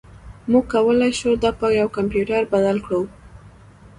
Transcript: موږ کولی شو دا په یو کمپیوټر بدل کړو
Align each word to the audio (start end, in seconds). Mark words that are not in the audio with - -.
موږ 0.51 0.65
کولی 0.73 1.11
شو 1.19 1.29
دا 1.43 1.51
په 1.59 1.67
یو 1.79 1.87
کمپیوټر 1.97 2.41
بدل 2.53 2.77
کړو 2.85 3.01